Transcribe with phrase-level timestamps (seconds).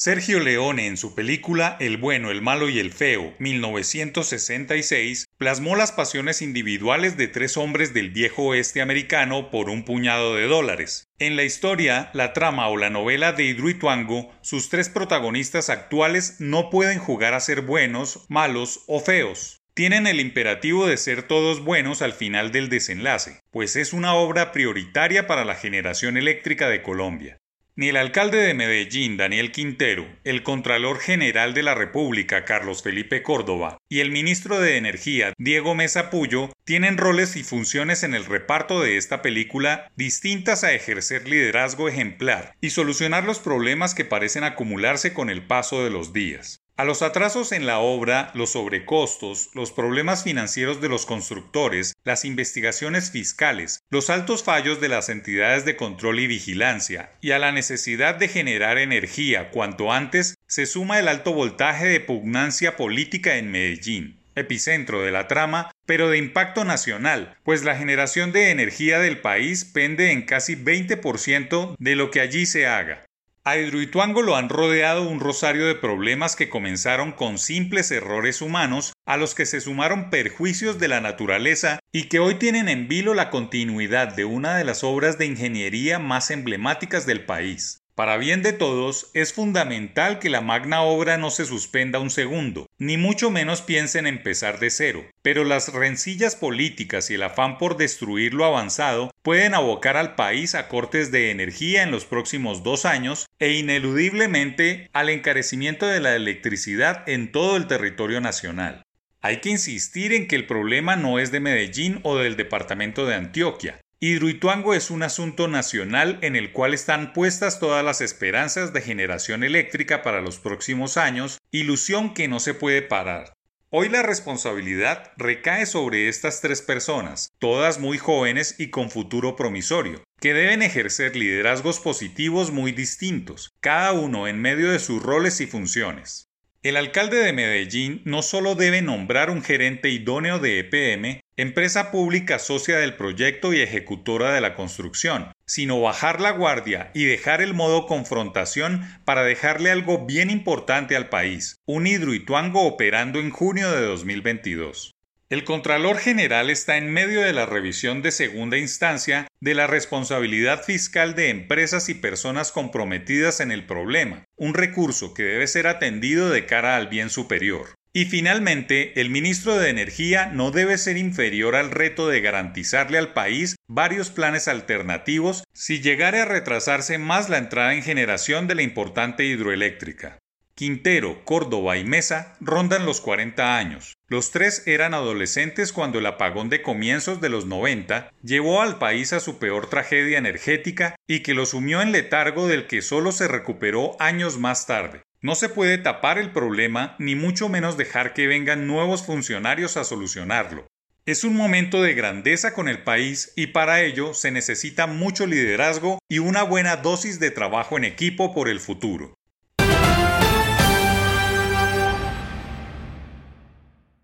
[0.00, 5.90] Sergio Leone en su película El bueno, el malo y el feo, 1966, plasmó las
[5.90, 11.08] pasiones individuales de tres hombres del viejo oeste americano por un puñado de dólares.
[11.18, 16.70] En la historia, la trama o la novela de Hidroituango, sus tres protagonistas actuales no
[16.70, 22.02] pueden jugar a ser buenos, malos o feos tienen el imperativo de ser todos buenos
[22.02, 27.38] al final del desenlace, pues es una obra prioritaria para la generación eléctrica de Colombia.
[27.78, 33.22] Ni el alcalde de Medellín, Daniel Quintero, el Contralor General de la República, Carlos Felipe
[33.22, 38.24] Córdoba, y el ministro de Energía, Diego Mesa Puyo, tienen roles y funciones en el
[38.24, 44.42] reparto de esta película distintas a ejercer liderazgo ejemplar y solucionar los problemas que parecen
[44.42, 46.64] acumularse con el paso de los días.
[46.78, 52.24] A los atrasos en la obra, los sobrecostos, los problemas financieros de los constructores, las
[52.24, 57.50] investigaciones fiscales, los altos fallos de las entidades de control y vigilancia, y a la
[57.50, 63.50] necesidad de generar energía cuanto antes, se suma el alto voltaje de pugnancia política en
[63.50, 69.18] Medellín, epicentro de la trama, pero de impacto nacional, pues la generación de energía del
[69.18, 73.07] país pende en casi 20% de lo que allí se haga.
[73.48, 78.92] A Hidroituango lo han rodeado un rosario de problemas que comenzaron con simples errores humanos,
[79.06, 83.14] a los que se sumaron perjuicios de la naturaleza y que hoy tienen en vilo
[83.14, 87.80] la continuidad de una de las obras de ingeniería más emblemáticas del país.
[87.98, 92.68] Para bien de todos, es fundamental que la magna obra no se suspenda un segundo,
[92.78, 97.58] ni mucho menos piensen en empezar de cero, pero las rencillas políticas y el afán
[97.58, 102.62] por destruir lo avanzado pueden abocar al país a cortes de energía en los próximos
[102.62, 108.84] dos años e ineludiblemente al encarecimiento de la electricidad en todo el territorio nacional.
[109.22, 113.16] Hay que insistir en que el problema no es de Medellín o del departamento de
[113.16, 118.80] Antioquia, Hidroituango es un asunto nacional en el cual están puestas todas las esperanzas de
[118.80, 123.32] generación eléctrica para los próximos años, ilusión que no se puede parar.
[123.70, 130.04] Hoy la responsabilidad recae sobre estas tres personas, todas muy jóvenes y con futuro promisorio,
[130.20, 135.48] que deben ejercer liderazgos positivos muy distintos, cada uno en medio de sus roles y
[135.48, 136.28] funciones.
[136.62, 142.40] El alcalde de Medellín no solo debe nombrar un gerente idóneo de EPM, empresa pública
[142.40, 147.54] socia del proyecto y ejecutora de la construcción, sino bajar la guardia y dejar el
[147.54, 153.82] modo confrontación para dejarle algo bien importante al país, un hidroituango operando en junio de
[153.82, 154.90] 2022.
[155.30, 160.64] El Contralor General está en medio de la revisión de segunda instancia de la responsabilidad
[160.64, 166.30] fiscal de empresas y personas comprometidas en el problema, un recurso que debe ser atendido
[166.30, 167.77] de cara al bien superior.
[167.92, 173.12] Y finalmente, el ministro de Energía no debe ser inferior al reto de garantizarle al
[173.12, 178.62] país varios planes alternativos si llegare a retrasarse más la entrada en generación de la
[178.62, 180.18] importante hidroeléctrica.
[180.58, 183.94] Quintero, Córdoba y Mesa rondan los 40 años.
[184.08, 189.12] Los tres eran adolescentes cuando el apagón de comienzos de los 90 llevó al país
[189.12, 193.28] a su peor tragedia energética y que lo sumió en letargo del que solo se
[193.28, 195.02] recuperó años más tarde.
[195.20, 199.82] No se puede tapar el problema ni mucho menos dejar que vengan nuevos funcionarios a
[199.82, 200.68] solucionarlo.
[201.06, 205.98] Es un momento de grandeza con el país y para ello se necesita mucho liderazgo
[206.08, 209.17] y una buena dosis de trabajo en equipo por el futuro.